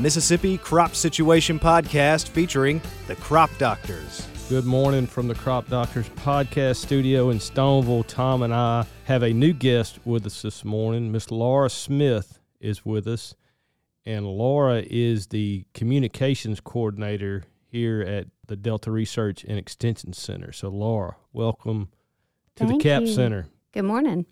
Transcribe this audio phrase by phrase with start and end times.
[0.00, 4.26] Mississippi Crop Situation Podcast featuring the Crop Doctors.
[4.48, 8.06] Good morning from the Crop Doctors podcast studio in Stoneville.
[8.06, 11.12] Tom and I have a new guest with us this morning.
[11.12, 13.34] Miss Laura Smith is with us,
[14.06, 20.50] and Laura is the communications coordinator here at the Delta Research and Extension Center.
[20.50, 21.90] So, Laura, welcome
[22.56, 23.14] to Thank the Capps you.
[23.14, 23.46] Center.
[23.72, 24.24] Good morning.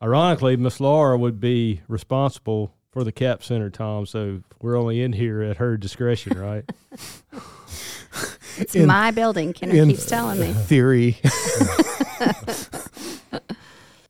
[0.00, 4.06] Ironically, Miss Laura would be responsible for the Capps Center, Tom.
[4.06, 6.64] So we're only in here at her discretion, right?
[8.56, 9.52] It's In- my building.
[9.52, 10.52] Kenner in- keeps telling me.
[10.52, 11.18] Theory.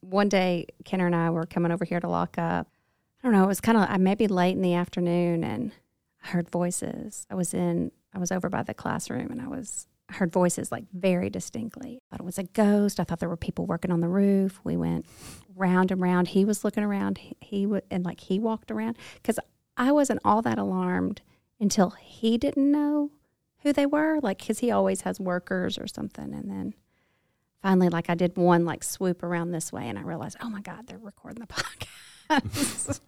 [0.03, 2.69] One day, Kenner and I were coming over here to lock up.
[3.23, 3.45] I don't know.
[3.45, 5.73] It was kind of maybe late in the afternoon, and
[6.23, 7.27] I heard voices.
[7.31, 7.91] I was in.
[8.15, 11.99] I was over by the classroom, and I was I heard voices like very distinctly.
[11.99, 13.01] I thought it was a ghost.
[13.01, 14.61] I thought there were people working on the roof.
[14.63, 15.07] We went
[15.57, 16.29] round and round.
[16.29, 17.19] He was looking around.
[17.19, 19.41] He, he would and like he walked around because
[19.77, 21.21] I wasn't all that alarmed
[21.59, 23.11] until he didn't know
[23.63, 24.21] who they were.
[24.23, 26.75] Like because he always has workers or something, and then
[27.61, 30.61] finally, like I did one like swoop around this way, and I realized, oh my
[30.61, 31.47] god, they're recording the
[32.31, 33.01] podcast.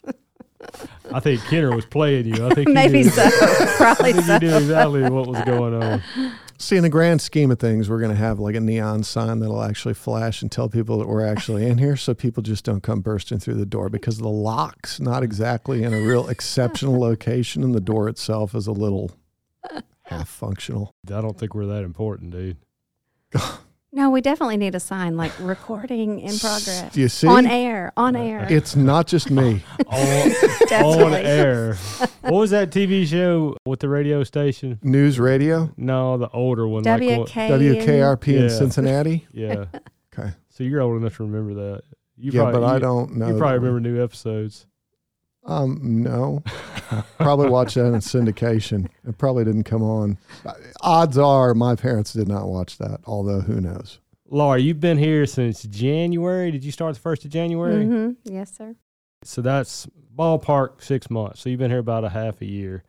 [1.12, 2.47] I think Kenner was playing you.
[2.47, 3.28] I think he Maybe so.
[3.77, 4.34] Probably I think so.
[4.34, 6.03] you knew exactly what was going on.
[6.59, 9.41] See, in the grand scheme of things, we're going to have like a neon sign
[9.41, 12.83] that'll actually flash and tell people that we're actually in here so people just don't
[12.83, 17.62] come bursting through the door because the lock's not exactly in a real exceptional location
[17.62, 19.11] and the door itself is a little
[20.05, 20.95] half functional.
[21.07, 22.57] I don't think we're that important, dude.
[23.97, 26.92] No, we definitely need a sign like recording in progress.
[26.92, 27.27] Do you see?
[27.27, 28.47] On air, on uh, air.
[28.50, 29.62] It's not just me.
[29.88, 31.78] Oh, on, on air.
[32.20, 34.78] What was that TV show with the radio station?
[34.83, 36.83] News radio, No, the older one.
[36.83, 37.00] like.
[37.00, 38.48] WKRP in Yeah.
[38.48, 39.27] Cincinnati.
[39.33, 39.64] yeah.
[40.12, 40.33] Okay.
[40.50, 41.83] So you're old enough to remember that.
[42.19, 43.28] You yeah, probably, but I don't know.
[43.28, 43.64] You probably that.
[43.64, 44.66] remember new episodes.
[45.47, 46.42] Um, no.
[47.19, 48.89] probably watched that in syndication.
[49.06, 50.19] It probably didn't come on.
[50.81, 54.00] Odds are my parents did not watch that, although who knows?
[54.28, 56.50] Laura, you've been here since January.
[56.50, 57.84] Did you start the first of January?
[57.87, 58.75] hmm Yes, sir.
[59.22, 61.41] So that's ballpark six months.
[61.41, 62.82] So you've been here about a half a year.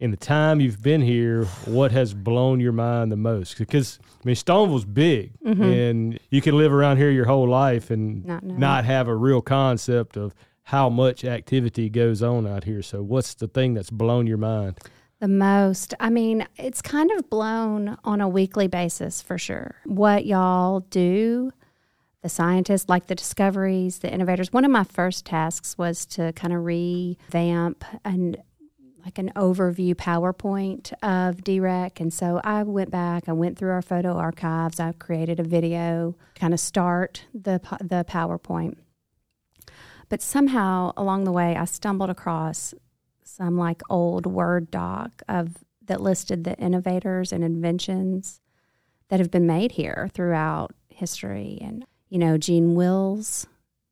[0.00, 3.58] In the time you've been here, what has blown your mind the most?
[3.58, 5.90] Because I mean, Stoneville's big, Mhm.
[5.90, 9.40] and you can live around here your whole life and Not not have a real
[9.40, 10.34] concept of
[10.68, 12.82] how much activity goes on out here.
[12.82, 14.78] So what's the thing that's blown your mind?
[15.18, 15.94] The most.
[15.98, 19.76] I mean, it's kind of blown on a weekly basis for sure.
[19.86, 21.52] What y'all do,
[22.22, 24.52] the scientists, like the discoveries, the innovators.
[24.52, 28.36] One of my first tasks was to kind of revamp and
[29.02, 31.98] like an overview PowerPoint of DREC.
[31.98, 36.14] And so I went back, I went through our photo archives, I created a video,
[36.34, 38.76] kind of start the, the PowerPoint.
[40.08, 42.74] But somehow along the way, I stumbled across
[43.22, 48.40] some like old Word doc of that listed the innovators and inventions
[49.08, 51.58] that have been made here throughout history.
[51.60, 53.46] And, you know, Gene Wills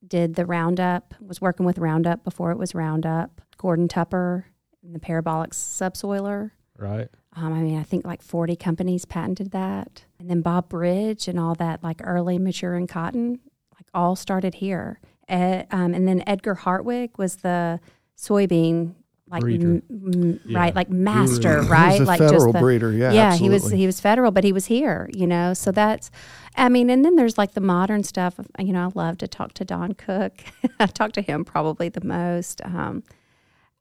[0.06, 3.40] did the Roundup, was working with Roundup before it was Roundup.
[3.56, 4.46] Gordon Tupper
[4.82, 6.52] and the parabolic subsoiler.
[6.78, 7.08] Right?
[7.34, 10.04] Um, I mean, I think like 40 companies patented that.
[10.18, 13.40] And then Bob Bridge and all that, like early maturing cotton,
[13.74, 15.00] like all started here.
[15.28, 17.80] Ed, um, and then Edgar Hartwig was the
[18.16, 18.94] soybean,
[19.28, 20.58] like, m- m- Yeah.
[20.58, 21.98] right, like master, He right?
[21.98, 22.92] was a like federal the, breeder.
[22.92, 25.52] Yeah, yeah, he was he was federal, but he was here, you know.
[25.52, 26.10] So that's,
[26.56, 28.38] I mean, and then there's like the modern stuff.
[28.58, 30.32] You know, I love to talk to Don Cook.
[30.80, 32.60] I talk to him probably the most.
[32.64, 33.02] Um,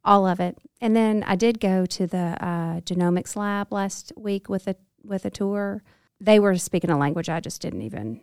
[0.04, 4.50] all of it, and then I did go to the uh, genomics lab last week
[4.50, 5.84] with a with a tour.
[6.20, 8.22] They were speaking a language I just didn't even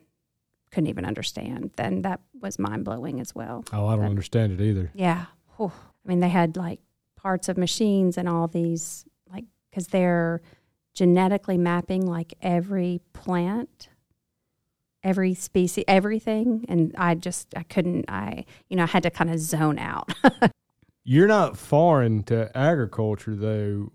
[0.73, 1.71] couldn't even understand.
[1.77, 3.65] Then that was mind blowing as well.
[3.73, 4.91] Oh, I don't But- understand it either.
[4.95, 5.27] Yeah.
[5.57, 5.71] Whew.
[6.05, 6.81] I mean, they had like
[7.17, 10.41] parts of machines and all these, like, because they're
[10.95, 13.89] genetically mapping like every plant,
[15.05, 16.65] every species, everything.
[16.69, 20.13] And I just, I couldn't, I, you know, I had to kind of zone out.
[21.05, 23.91] You're not foreign to agriculture, though.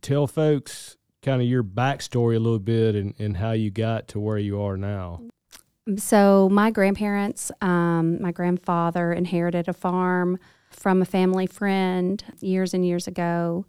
[0.00, 4.20] Tell folks kind of your backstory a little bit and, and how you got to
[4.20, 5.22] where you are now.
[5.96, 10.38] So my grandparents, um, my grandfather inherited a farm
[10.70, 13.66] from a family friend years and years ago.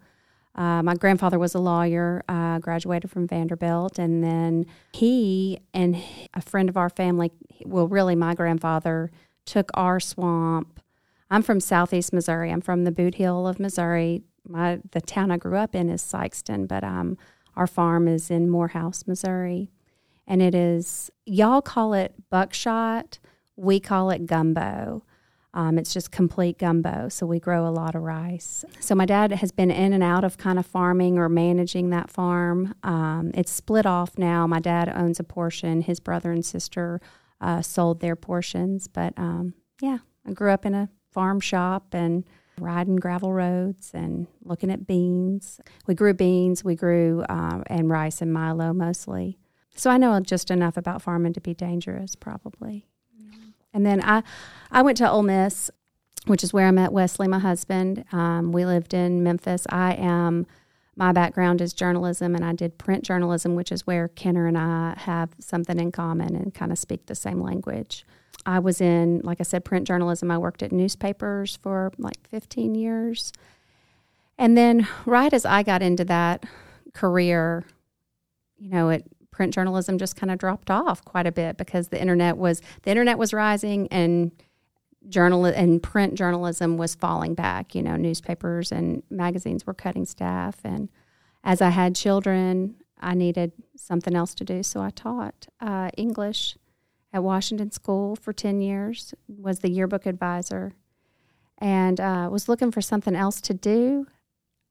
[0.54, 5.96] Uh, my grandfather was a lawyer, uh, graduated from Vanderbilt, and then he and
[6.34, 7.32] a friend of our family,
[7.64, 9.10] well, really my grandfather,
[9.46, 10.80] took our swamp.
[11.30, 12.52] I'm from southeast Missouri.
[12.52, 14.22] I'm from the Bootheel of Missouri.
[14.46, 17.16] My the town I grew up in is Sikeston, but um,
[17.56, 19.70] our farm is in Morehouse, Missouri
[20.26, 23.18] and it is y'all call it buckshot
[23.56, 25.02] we call it gumbo
[25.54, 27.10] Um, it's just complete gumbo.
[27.10, 28.64] So we grow a lot of rice.
[28.80, 32.10] So my dad has been in and out of kind of farming or managing that
[32.10, 32.74] farm.
[32.82, 34.46] Um, it's split off now.
[34.46, 35.82] My dad owns a portion.
[35.82, 37.02] His brother and sister
[37.42, 38.88] uh, sold their portions.
[38.88, 39.52] But um,
[39.82, 42.24] yeah, I grew up in a farm shop and
[42.58, 45.60] riding gravel roads and looking at beans.
[45.86, 49.36] We grew beans, we grew uh, and rice and milo mostly.
[49.74, 52.86] So I know just enough about farming to be dangerous, probably.
[53.74, 54.22] And then I,
[54.70, 55.70] I went to Ole Miss,
[56.26, 58.04] which is where I met Wesley, my husband.
[58.12, 59.66] Um, we lived in Memphis.
[59.70, 60.46] I am,
[60.94, 64.94] my background is journalism, and I did print journalism, which is where Kenner and I
[64.98, 68.04] have something in common and kind of speak the same language.
[68.44, 70.30] I was in, like I said, print journalism.
[70.30, 73.32] I worked at newspapers for like 15 years.
[74.36, 76.44] And then, right as I got into that
[76.92, 77.64] career,
[78.58, 82.00] you know, it print journalism just kind of dropped off quite a bit because the
[82.00, 84.30] internet was the internet was rising and
[85.08, 87.74] journal and print journalism was falling back.
[87.74, 90.88] You know, newspapers and magazines were cutting staff, and
[91.42, 96.56] as I had children, I needed something else to do, so I taught uh, English
[97.12, 99.12] at Washington School for ten years.
[99.26, 100.74] Was the yearbook advisor,
[101.58, 104.06] and uh, was looking for something else to do.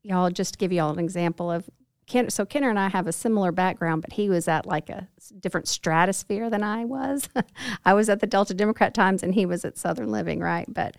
[0.04, 1.70] Y'all, just give you all an example of
[2.12, 5.08] Ken, so Kenner and I have a similar background, but he was at like a
[5.40, 7.30] different stratosphere than I was.
[7.86, 10.66] I was at the Delta Democrat Times, and he was at Southern Living, right?
[10.68, 10.98] But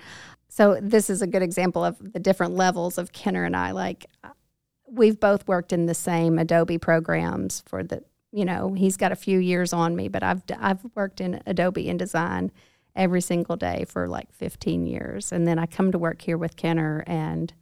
[0.49, 3.73] so this is a good example of the different levels of Kenner and I.
[3.73, 4.31] Like uh,
[4.89, 9.17] we've both worked in the same Adobe programs for the, you know, he's got a
[9.17, 12.49] few years on me, but I've I've worked in Adobe InDesign
[12.97, 16.57] every single day for like 15 years, and then I come to work here with
[16.57, 17.53] Kenner and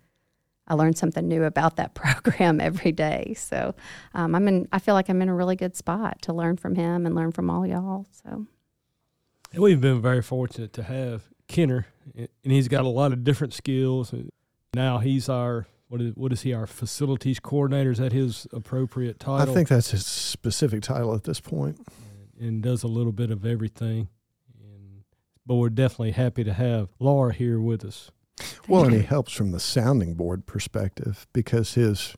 [0.70, 3.34] I learn something new about that program every day.
[3.36, 3.74] So
[4.14, 4.68] um, I'm in.
[4.72, 7.32] I feel like I'm in a really good spot to learn from him and learn
[7.32, 8.06] from all y'all.
[8.22, 8.46] So
[9.58, 14.14] we've been very fortunate to have Kenner, and he's got a lot of different skills.
[14.72, 17.90] Now he's our what is what is he our facilities coordinator?
[17.90, 19.50] Is that his appropriate title?
[19.50, 21.78] I think that's his specific title at this point.
[22.38, 24.08] And, and does a little bit of everything.
[24.62, 25.02] And,
[25.44, 28.12] but we're definitely happy to have Laura here with us.
[28.68, 32.16] Well, and he helps from the sounding board perspective because his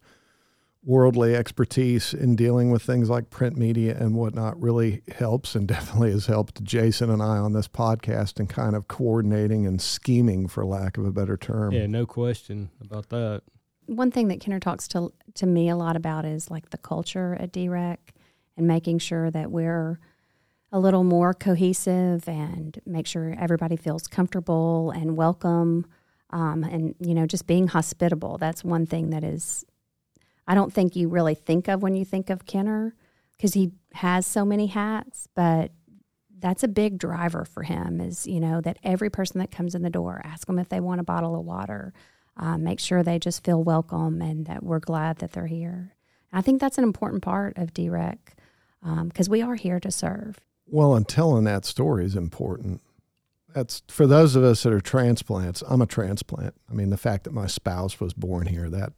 [0.85, 6.11] worldly expertise in dealing with things like print media and whatnot really helps and definitely
[6.11, 10.65] has helped Jason and I on this podcast and kind of coordinating and scheming, for
[10.65, 11.73] lack of a better term.
[11.73, 13.43] Yeah, no question about that.
[13.87, 17.37] One thing that Kenner talks to to me a lot about is like the culture
[17.41, 17.99] at DREC
[18.57, 19.99] and making sure that we're
[20.71, 25.87] a little more cohesive and make sure everybody feels comfortable and welcome
[26.33, 29.65] um, and you know just being hospitable that's one thing that is
[30.47, 32.95] i don't think you really think of when you think of kenner
[33.37, 35.71] because he has so many hats but
[36.39, 39.83] that's a big driver for him is you know that every person that comes in
[39.83, 41.93] the door ask them if they want a bottle of water
[42.37, 45.95] um, make sure they just feel welcome and that we're glad that they're here.
[46.33, 48.19] I think that's an important part of DREC
[48.83, 50.41] because um, we are here to serve.
[50.67, 52.81] Well and telling that story is important
[53.55, 55.63] that's for those of us that are transplants.
[55.67, 56.55] I'm a transplant.
[56.71, 58.93] I mean, the fact that my spouse was born here, that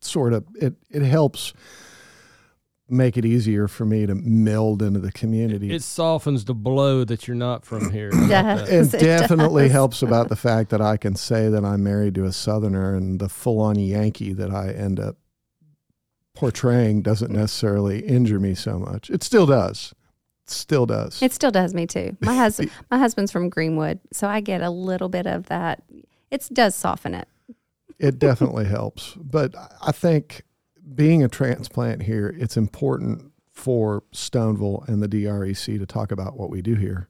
[0.00, 1.52] sort of it it helps
[2.88, 5.72] make it easier for me to meld into the community.
[5.72, 8.10] It softens the blow that you're not from here.
[8.12, 12.32] it definitely helps about the fact that I can say that I'm married to a
[12.32, 15.16] Southerner and the full on Yankee that I end up
[16.34, 19.08] portraying doesn't necessarily injure me so much.
[19.08, 19.94] It still does
[20.50, 21.22] still does.
[21.22, 22.16] It still does me too.
[22.20, 25.82] My husband, my husband's from Greenwood, so I get a little bit of that.
[26.30, 27.28] It does soften it.
[27.98, 30.42] It definitely helps, but I think
[30.94, 36.50] being a transplant here, it's important for Stoneville and the DREC to talk about what
[36.50, 37.08] we do here,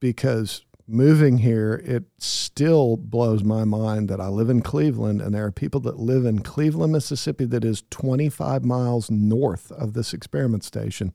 [0.00, 5.46] because moving here, it still blows my mind that I live in Cleveland and there
[5.46, 10.64] are people that live in Cleveland, Mississippi, that is 25 miles north of this experiment
[10.64, 11.12] station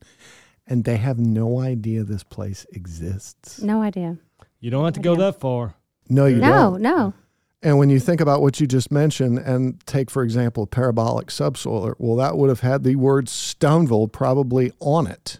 [0.67, 3.61] and they have no idea this place exists.
[3.61, 4.17] No idea.
[4.59, 5.75] You don't have to go that far.
[6.09, 6.81] No, you no, don't.
[6.81, 7.13] No, no.
[7.63, 11.95] And when you think about what you just mentioned, and take, for example, parabolic subsoiler,
[11.97, 15.39] well, that would have had the word Stoneville probably on it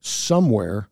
[0.00, 0.88] somewhere.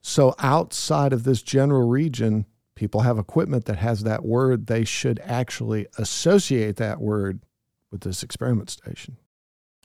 [0.00, 4.66] So outside of this general region, people have equipment that has that word.
[4.66, 7.40] They should actually associate that word
[7.90, 9.16] with this experiment station.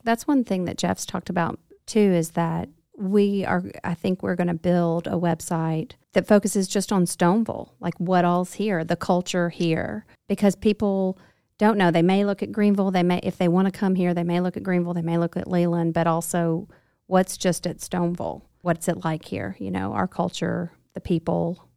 [0.04, 4.36] That's one thing that Jeff's talked about too is that we are i think we're
[4.36, 8.96] going to build a website that focuses just on stoneville like what all's here the
[8.96, 10.06] culture here.
[10.28, 11.18] Because people
[11.58, 14.14] don't know they may look at greenville they may if they want to come here
[14.14, 16.68] they may look at greenville they may look at leland but also
[17.08, 19.56] what's just at stoneville what's it like here?
[19.60, 21.68] You know our culture the people.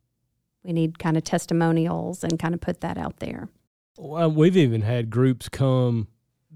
[0.62, 3.48] We need kind of testimonials and kind of put that out there.
[3.98, 6.06] Well, we've even had groups come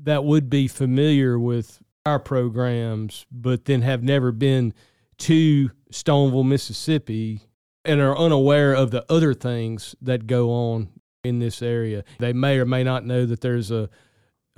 [0.04, 4.72] that would be familiar with our programs, but then have never been
[5.18, 7.40] to Stoneville, Mississippi,
[7.84, 10.88] and are unaware of the other things that go on
[11.24, 12.04] in this area.
[12.18, 13.90] They may or may not know that there's a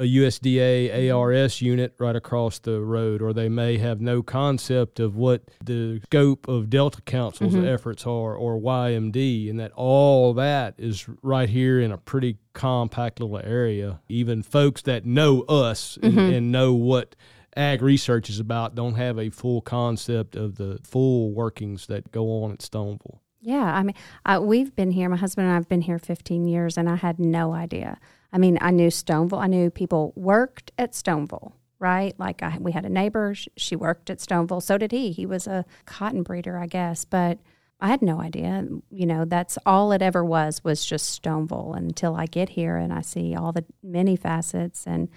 [0.00, 5.16] a USDA ARS unit right across the road, or they may have no concept of
[5.16, 7.66] what the scope of Delta Council's Mhm.
[7.66, 13.18] efforts are, or YMD, and that all that is right here in a pretty compact
[13.18, 13.98] little area.
[14.08, 16.32] Even folks that know us and, Mhm.
[16.36, 17.16] and know what
[17.56, 22.42] ag research is about don't have a full concept of the full workings that go
[22.44, 23.18] on at Stoneville.
[23.40, 23.94] Yeah, I mean,
[24.26, 25.08] I, we've been here.
[25.08, 27.98] My husband and I have been here 15 years, and I had no idea.
[28.32, 29.40] I mean, I knew Stoneville.
[29.40, 32.18] I knew people worked at Stoneville, right?
[32.18, 33.34] Like I, we had a neighbor.
[33.34, 34.62] sh- She worked at Stoneville.
[34.62, 35.12] So did he.
[35.12, 37.04] He was a cotton breeder, I guess.
[37.04, 37.38] But
[37.80, 38.66] I had no idea.
[38.90, 42.92] You know, that's all it ever was was just Stoneville until I get here and
[42.92, 45.08] I see all the many facets and.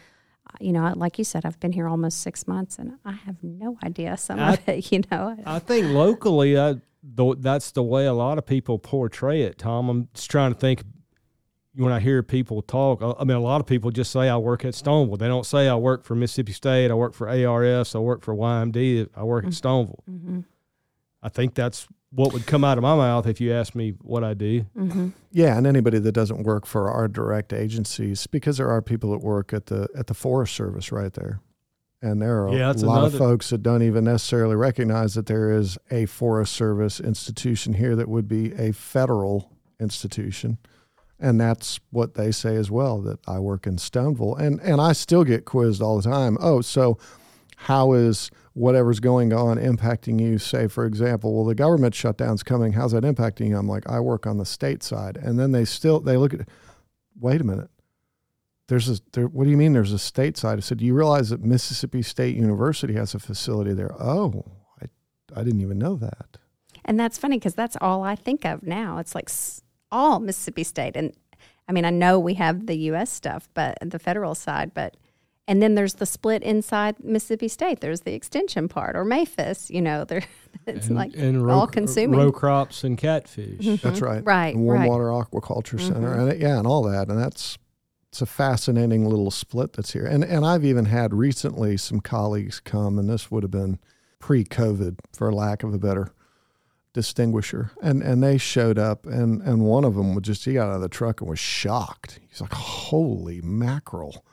[0.54, 3.38] Uh, You know, like you said, I've been here almost six months, and I have
[3.44, 4.92] no idea some I- of it.
[4.92, 6.76] You know, I think locally, I,
[7.18, 9.58] th- that's the way a lot of people portray it.
[9.58, 10.84] Tom, I'm just trying to think.
[11.74, 14.36] When I hear people talk, I I mean, a lot of people just say I
[14.36, 15.18] work at Stoneville.
[15.18, 16.92] They don't say I work for Mississippi State.
[16.92, 17.96] I work for ARS.
[17.96, 19.08] I work for YMD.
[19.16, 20.04] I work at Stoneville.
[20.06, 20.42] hmm
[21.24, 24.24] I think that's what would come out of my mouth if you asked me what
[24.24, 24.62] I do.
[24.76, 29.12] hmm Yeah, and anybody that doesn't work for our direct agencies, because there are people
[29.12, 31.40] that work at the at the Forest Service right there,
[32.02, 35.28] and there are Yeah, a lot another- of folks that don't even necessarily recognize that
[35.28, 39.50] there is a Forest Service institution here that would be a federal
[39.80, 40.58] institution,
[41.20, 43.02] and that's what they say as well.
[43.02, 46.38] That I work in Stoneville, and and I still get quizzed all the time.
[46.42, 46.98] Oh, so
[47.66, 50.40] how is whatever's going on impacting you?
[50.40, 52.74] Say, for example, well, the government shutdown's coming.
[52.74, 53.58] How's that impacting you?
[53.58, 56.48] I'm like, I work on the state side, and then they still they look at.
[57.20, 57.70] Wait a minute.
[58.68, 59.28] There's a there.
[59.28, 59.74] What do you mean?
[59.74, 60.58] There's a state side?
[60.58, 63.94] I said, do you realize that Mississippi State University has a facility there?
[64.02, 64.44] Oh,
[64.82, 64.86] I
[65.40, 66.38] I didn't even know that.
[66.84, 68.98] And that's funny because that's all I think of now.
[68.98, 69.30] It's like
[69.92, 71.14] all Mississippi State, and
[71.68, 73.12] I mean I know we have the U.S.
[73.12, 74.98] stuff, but the federal side, but
[75.52, 77.82] and then there's the split inside Mississippi State.
[77.82, 79.70] There's the extension part or MAFES.
[79.70, 80.24] You know, there
[80.66, 82.18] it's and, like and all consuming.
[82.18, 83.60] row crops and catfish.
[83.60, 83.86] Mm-hmm.
[83.86, 84.24] That's right.
[84.24, 84.90] Right, The Warm right.
[84.90, 85.94] Water Aquaculture mm-hmm.
[85.94, 87.58] Center, and it, yeah, and all that, and that's
[88.08, 90.06] it's a fascinating little split that's here.
[90.06, 93.78] And and I've even had recently some colleagues come, and this would have been
[94.20, 96.14] pre-COVID, for lack of a better
[96.94, 100.70] distinguisher, and and they showed up, and and one of them would just he got
[100.70, 102.22] out of the truck and was shocked.
[102.30, 104.24] He's like, "Holy mackerel!"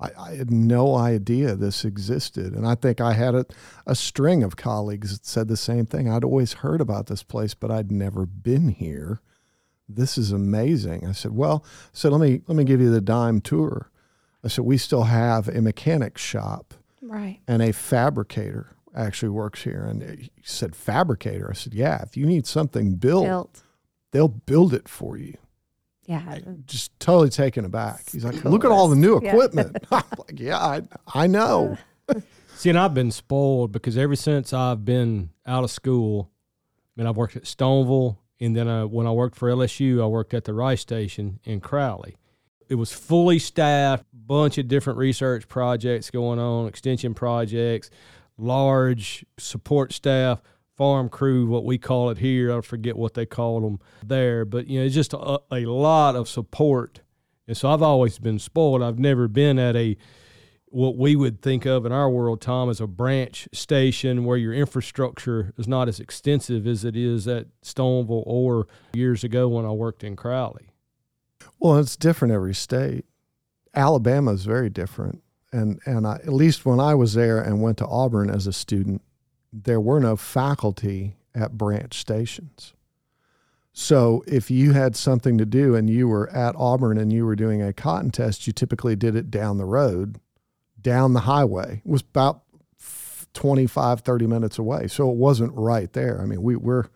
[0.00, 2.54] I, I had no idea this existed.
[2.54, 3.46] And I think I had a,
[3.86, 6.08] a string of colleagues that said the same thing.
[6.08, 9.20] I'd always heard about this place, but I'd never been here.
[9.88, 11.06] This is amazing.
[11.06, 13.90] I said, well, so let me let me give you the dime tour.
[14.44, 17.40] I said, we still have a mechanic shop right.
[17.48, 19.84] and a fabricator actually works here.
[19.84, 21.48] And he said, fabricator.
[21.50, 23.62] I said, yeah, if you need something built, Built.
[24.12, 25.36] they'll build it for you
[26.08, 26.38] Yeah.
[26.66, 28.08] just totally taken aback.
[28.10, 29.30] He's like, "Look at all the new Yeah.
[29.32, 30.82] equipment." I'm like, "Yeah, I,
[31.14, 31.76] I know."
[32.08, 32.20] Uh.
[32.56, 36.30] See, and I've been spoiled because ever since I've been out of school,
[36.96, 40.06] I mean, I've worked at Stoneville, and then I, when I worked for LSU, I
[40.06, 42.16] worked at the Rice Station in Crowley.
[42.68, 47.90] It was fully staffed, bunch of different research projects going on, extension projects,
[48.36, 50.40] large support staff,
[50.78, 52.56] farm crew, what we call it here.
[52.56, 56.16] I forget what they called them there, but you know, it's just a, a lot
[56.16, 57.00] of support.
[57.46, 58.82] And so I've always been spoiled.
[58.82, 59.96] I've never been at a
[60.70, 64.52] what we would think of in our world, Tom, as a branch station where your
[64.52, 69.70] infrastructure is not as extensive as it is at Stoneville or years ago when I
[69.70, 70.70] worked in Crowley.
[71.58, 73.06] Well, it's different every state.
[73.74, 77.78] Alabama is very different, and and I, at least when I was there and went
[77.78, 79.02] to Auburn as a student,
[79.52, 82.74] there were no faculty at branch stations.
[83.72, 87.36] So if you had something to do and you were at Auburn and you were
[87.36, 90.18] doing a cotton test, you typically did it down the road,
[90.80, 91.82] down the highway.
[91.84, 92.42] It was about
[93.34, 94.88] 25, 30 minutes away.
[94.88, 96.20] So it wasn't right there.
[96.20, 96.86] I mean, we, we're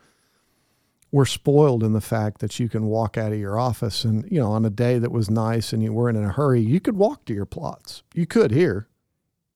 [1.12, 4.40] we're spoiled in the fact that you can walk out of your office and, you
[4.40, 6.96] know, on a day that was nice and you weren't in a hurry, you could
[6.96, 8.02] walk to your plots.
[8.14, 8.88] You could here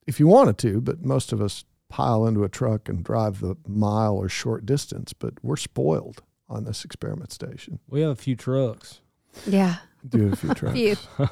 [0.07, 3.57] if you wanted to, but most of us pile into a truck and drive the
[3.67, 5.13] mile or short distance.
[5.13, 7.79] But we're spoiled on this experiment station.
[7.89, 9.01] We have a few trucks.
[9.47, 9.77] Yeah.
[10.09, 10.75] Do have a few trucks.
[10.75, 10.97] Few.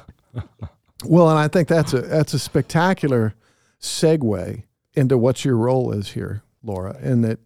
[1.03, 3.35] Well, and I think that's a that's a spectacular
[3.81, 7.39] segue into what your role is here, Laura, and that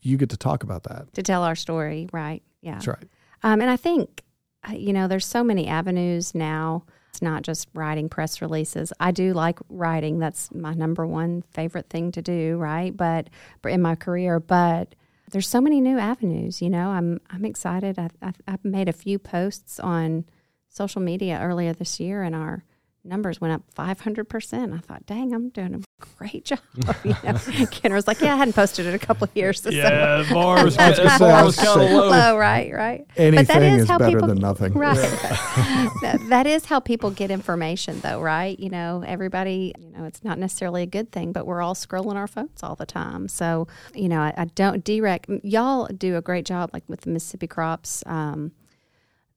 [0.00, 1.12] you get to talk about that.
[1.14, 2.42] to tell our story, right?
[2.60, 2.74] Yeah.
[2.74, 3.08] That's right.
[3.42, 4.22] Um, and I think,
[4.68, 6.84] uh, you know, there's so many avenues now.
[7.14, 8.92] It's not just writing press releases.
[8.98, 10.18] I do like writing.
[10.18, 12.94] That's my number one favorite thing to do, right?
[12.94, 13.30] But
[13.64, 14.96] in my career, but
[15.30, 16.60] there's so many new avenues.
[16.60, 18.00] You know, I'm I'm excited.
[18.00, 20.24] I, I, I made a few posts on
[20.68, 22.64] social media earlier this year, and our
[23.04, 24.74] numbers went up 500%.
[24.74, 26.60] I thought, dang, I'm doing a great job.
[27.04, 29.66] You know, Kenner was like, yeah, I hadn't posted it a couple of years.
[29.74, 30.34] Yeah, so.
[30.34, 32.08] bar was, bar was kind of low.
[32.08, 32.38] low.
[32.38, 33.06] Right, right.
[33.16, 34.72] Anything but that is, is how better people, than nothing.
[34.72, 34.96] Right.
[34.96, 38.58] that, that is how people get information, though, right?
[38.58, 42.14] You know, everybody, you know, it's not necessarily a good thing, but we're all scrolling
[42.14, 43.26] our phones all the time.
[43.28, 47.10] So, you know, I, I don't direct, y'all do a great job, like with the
[47.10, 48.04] Mississippi crops.
[48.06, 48.52] Um,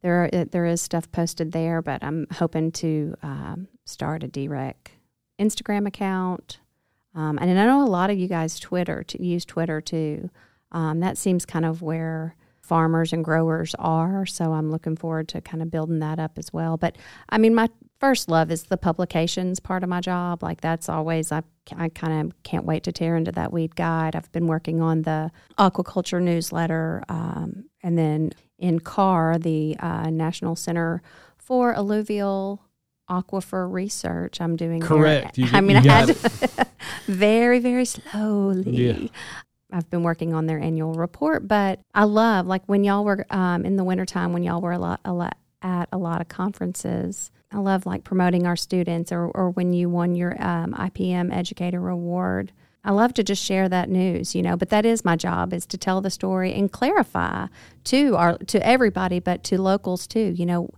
[0.02, 4.76] there are, there is stuff posted there, but I'm hoping to um, start a DREC
[5.40, 6.60] Instagram account.
[7.16, 10.30] Um, and I know a lot of you guys Twitter to use Twitter too.
[10.72, 14.26] Um, that seems kind of where farmers and growers are.
[14.26, 16.78] So I'm looking forward to kind of building that up as well.
[16.78, 16.98] But
[17.30, 20.44] I mean, my first love is the publications part of my job.
[20.44, 21.44] Like that's always I
[21.76, 24.16] I kind of can't wait to tear into that weed guide.
[24.16, 31.02] I've been working on the aquaculture newsletter, um, and then NCAAR, the uh, National Center
[31.38, 32.62] for Alluvial
[33.10, 34.42] Aquifer Research.
[34.42, 35.36] I'm doing correct.
[35.36, 35.50] There.
[35.54, 36.68] I mean, I had to
[37.08, 38.72] very very slowly.
[38.72, 39.08] Yeah.
[39.70, 43.66] I've been working on their annual report, but I love like when y'all were um,
[43.66, 47.32] in the wintertime when y'all were a lot, a lot at a lot of conferences
[47.52, 51.88] I love like promoting our students or, or when you won your um, IPM Educator
[51.88, 52.52] Award.
[52.88, 55.66] I love to just share that news, you know, but that is my job is
[55.68, 57.48] to tell the story and clarify
[57.84, 60.34] to our to everybody, but to locals too.
[60.34, 60.70] You know,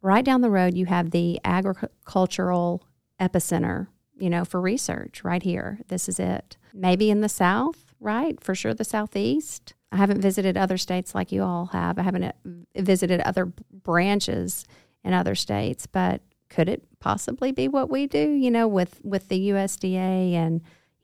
[0.00, 2.86] right down the road you have the agricultural
[3.20, 5.80] epicenter, you know, for research right here.
[5.88, 6.56] This is it.
[6.72, 8.40] Maybe in the south, right?
[8.40, 9.74] For sure the southeast.
[9.90, 11.98] I haven't visited other states like you all have.
[11.98, 12.32] I haven't uh,
[12.76, 14.64] visited other branches
[15.02, 19.28] in other states, but could it possibly be what we do, you know, with, with
[19.28, 20.60] the USDA and,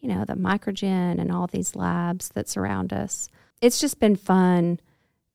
[0.06, 3.28] you know, the microgen and all these labs that surround us?
[3.60, 4.78] It's just been fun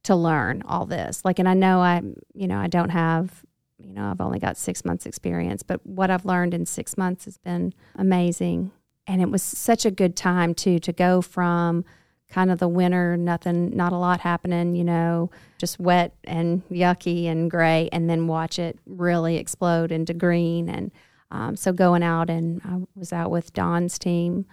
[0.03, 1.25] to learn all this.
[1.25, 2.01] Like, and I know I,
[2.33, 3.43] you know, I don't have,
[3.77, 7.25] you know, I've only got six months experience, but what I've learned in six months
[7.25, 8.71] has been amazing.
[9.07, 11.83] And it was such a good time too, to go from
[12.29, 17.25] kind of the winter, nothing, not a lot happening, you know, just wet and yucky
[17.25, 20.69] and gray, and then watch it really explode into green.
[20.69, 20.91] And
[21.29, 24.45] um, so going out, and I was out with Don's team.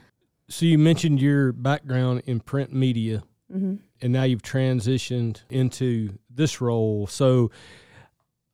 [0.48, 3.22] So you mentioned your background in print media,
[3.54, 3.76] mm-hmm.
[4.00, 7.06] and now you've transitioned into this role.
[7.06, 7.50] So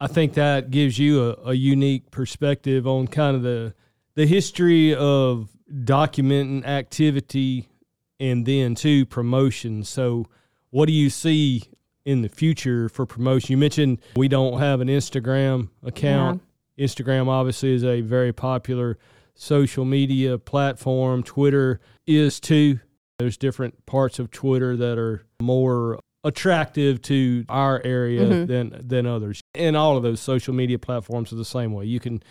[0.00, 3.74] I think that gives you a, a unique perspective on kind of the
[4.14, 7.68] the history of documenting activity
[8.20, 9.85] and then two promotion.
[9.85, 10.26] So,
[10.70, 11.62] what do you see
[12.04, 13.52] in the future for promotion?
[13.52, 16.42] You mentioned we don't have an Instagram account.
[16.76, 16.87] Yeah.
[16.87, 18.98] Instagram obviously is a very popular
[19.34, 21.22] social media platform.
[21.22, 22.80] Twitter is too.
[23.18, 28.46] There's different parts of Twitter that are more attractive to our area mm-hmm.
[28.46, 29.40] than than others.
[29.54, 31.84] And all of those social media platforms are the same way.
[31.84, 32.22] You can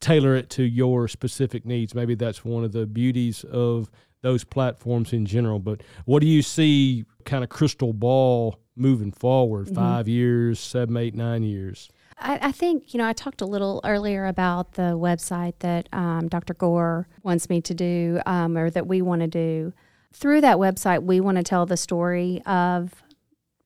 [0.00, 1.94] tailor it to your specific needs.
[1.94, 3.90] Maybe that's one of the beauties of
[4.22, 5.58] those platforms in general.
[5.58, 9.74] But what do you see kind of crystal ball moving forward, mm-hmm.
[9.74, 11.88] five years, seven, eight, nine years?
[12.20, 16.28] I, I, think, you know, I talked a little earlier about the website that um,
[16.28, 16.54] Dr.
[16.54, 19.72] Gore wants me to do um, or that we want to do.
[20.12, 23.02] Through that website, we want to tell the story of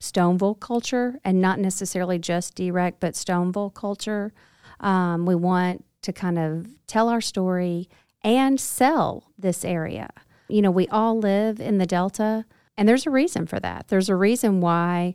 [0.00, 4.32] Stoneville culture and not necessarily just DREC, but Stoneville culture.
[4.80, 7.88] Um, we want to kind of tell our story
[8.22, 10.10] and sell this area.
[10.48, 12.44] You know, we all live in the Delta,
[12.76, 13.88] and there's a reason for that.
[13.88, 15.14] There's a reason why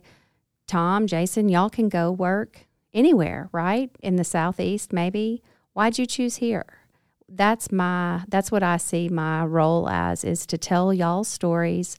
[0.66, 3.90] Tom, Jason, y'all can go work anywhere, right?
[4.00, 5.42] In the Southeast, maybe.
[5.72, 6.66] Why'd you choose here?
[7.28, 11.96] That's my that's what I see my role as is to tell y'all stories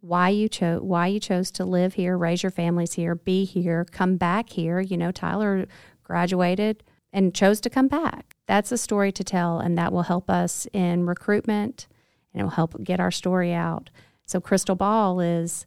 [0.00, 3.86] why you chose why you chose to live here, raise your families here, be here,
[3.86, 4.80] come back here.
[4.80, 5.66] You know, Tyler
[6.02, 8.36] graduated and chose to come back.
[8.46, 11.86] That's a story to tell, and that will help us in recruitment
[12.34, 13.88] and it will help get our story out.
[14.26, 15.64] So, Crystal Ball is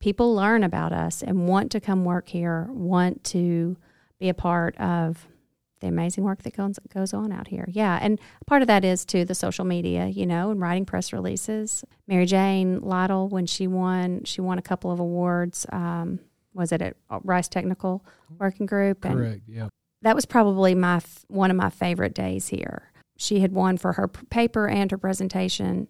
[0.00, 3.76] people learn about us and want to come work here, want to
[4.18, 5.26] be a part of
[5.80, 7.66] the amazing work that goes, goes on out here.
[7.68, 11.12] Yeah, and part of that is too the social media, you know, and writing press
[11.12, 11.84] releases.
[12.06, 15.66] Mary Jane Lytle, when she won, she won a couple of awards.
[15.70, 16.20] Um,
[16.54, 18.04] was it at Rice Technical
[18.38, 19.04] Working Group?
[19.04, 19.42] And Correct.
[19.46, 19.68] Yeah.
[20.02, 22.92] That was probably my one of my favorite days here.
[23.18, 25.88] She had won for her paper and her presentation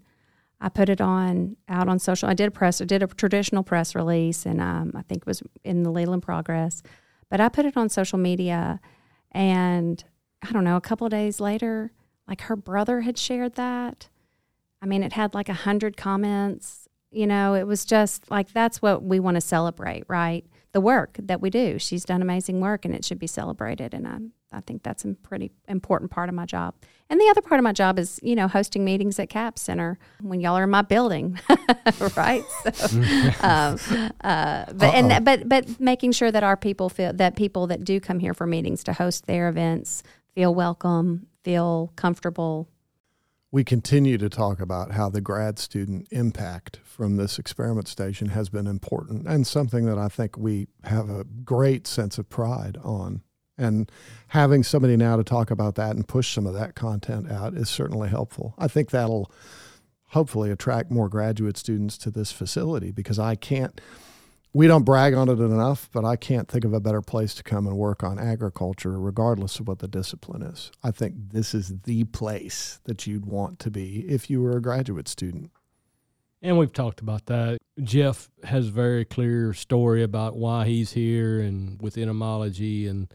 [0.61, 2.29] I put it on out on social.
[2.29, 5.27] I did a press, I did a traditional press release, and um, I think it
[5.27, 6.83] was in the Leland Progress.
[7.31, 8.81] But I put it on social media,
[9.33, 10.03] and
[10.43, 11.93] I don't know, a couple days later,
[12.29, 14.09] like her brother had shared that.
[14.83, 16.89] I mean, it had like a hundred comments.
[17.11, 20.45] You know, it was just like that's what we want to celebrate, right?
[20.73, 21.79] The work that we do.
[21.79, 23.95] She's done amazing work, and it should be celebrated.
[23.95, 24.19] And I,
[24.57, 26.75] I think that's a pretty important part of my job.
[27.11, 29.99] And the other part of my job is, you know, hosting meetings at Capps Center
[30.23, 31.39] when y'all are in my building,
[32.17, 32.43] right?
[32.65, 32.99] So,
[33.43, 33.79] um,
[34.23, 38.01] uh, but and but but making sure that our people feel that people that do
[38.01, 40.03] come here for meetings to host their events
[40.35, 42.69] feel welcome, feel comfortable.
[43.53, 48.49] We continue to talk about how the grad student impact from this experiment station has
[48.49, 53.23] been important and something that I think we have a great sense of pride on.
[53.59, 53.91] And
[54.29, 57.69] having somebody now to talk about that and push some of that content out is
[57.69, 58.55] certainly helpful.
[58.59, 59.31] I think that'll
[60.09, 63.81] hopefully attract more graduate students to this facility because I can't,
[64.53, 67.43] we don't brag on it enough, but I can't think of a better place to
[67.43, 70.71] come and work on agriculture, regardless of what the discipline is.
[70.83, 74.63] I think this is the place that you'd want to be if you were a
[74.63, 75.51] graduate student.
[76.43, 77.59] And we've talked about that.
[77.83, 83.09] Jeff has a very clear story about why he's here and with entomology and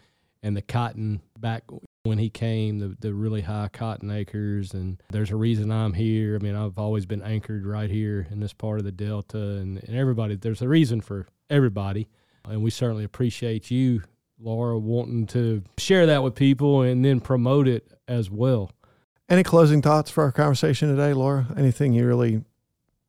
[0.43, 1.63] and the cotton back
[2.03, 4.73] when he came, the, the really high cotton acres.
[4.73, 6.35] And there's a reason I'm here.
[6.35, 9.83] I mean, I've always been anchored right here in this part of the Delta, and,
[9.83, 12.07] and everybody, there's a reason for everybody.
[12.47, 14.01] And we certainly appreciate you,
[14.39, 18.71] Laura, wanting to share that with people and then promote it as well.
[19.29, 21.47] Any closing thoughts for our conversation today, Laura?
[21.55, 22.43] Anything you really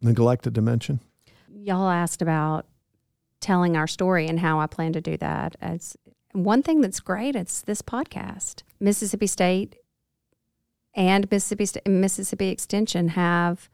[0.03, 1.01] neglected to mention?
[1.49, 2.67] Y'all asked about
[3.41, 5.57] telling our story and how I plan to do that.
[5.61, 5.97] As
[6.33, 8.63] one thing that's great, it's this podcast.
[8.81, 9.77] Mississippi State
[10.95, 13.69] and Mississippi St- Mississippi Extension have,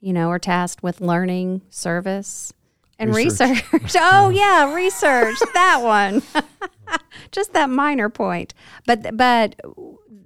[0.00, 2.52] you know, are tasked with learning, service,
[2.98, 3.72] and Research.
[3.72, 3.96] research.
[4.00, 6.22] oh yeah, research that one.
[7.32, 8.54] Just that minor point,
[8.86, 9.60] but but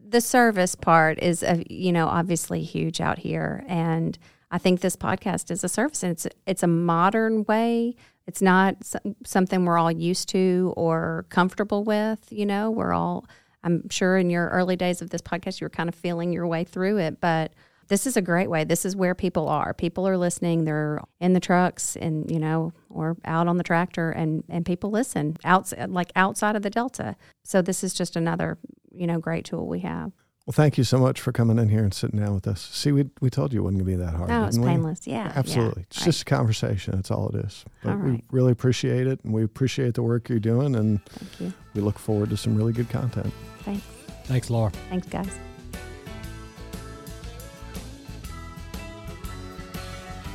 [0.08, 4.18] the service part is, uh, you know, obviously huge out here, and
[4.50, 7.94] I think this podcast is a service, and it's it's a modern way
[8.26, 8.76] it's not
[9.24, 12.20] something we're all used to or comfortable with.
[12.30, 13.26] You know, we're all,
[13.62, 16.46] I'm sure in your early days of this podcast, you were kind of feeling your
[16.46, 17.52] way through it, but
[17.88, 18.64] this is a great way.
[18.64, 19.72] This is where people are.
[19.72, 20.64] People are listening.
[20.64, 24.90] They're in the trucks and, you know, or out on the tractor and, and people
[24.90, 27.14] listen outside, like outside of the Delta.
[27.44, 28.58] So this is just another,
[28.92, 30.10] you know, great tool we have.
[30.46, 32.60] Well, thank you so much for coming in here and sitting down with us.
[32.72, 34.28] See, we, we told you it wasn't going to be that hard.
[34.28, 34.74] No, it's didn't we?
[34.76, 35.04] painless.
[35.04, 35.32] Yeah.
[35.34, 35.82] Absolutely.
[35.82, 36.04] yeah, it's right.
[36.04, 36.94] just a conversation.
[36.94, 37.64] That's all it is.
[37.82, 41.40] But All we really appreciate it and we appreciate the work you're doing and Thank
[41.40, 41.52] you.
[41.74, 43.32] we look forward to some really good content.
[43.64, 43.84] Thanks.
[44.26, 44.70] Thanks, Laura.
[44.88, 45.36] Thanks, guys.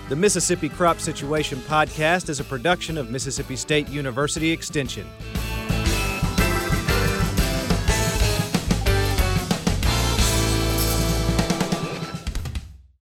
[0.10, 5.08] The Mississippi Crop Situation Podcast is a production of Mississippi State University Extension.